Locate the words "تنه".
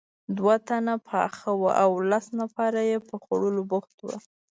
0.67-0.93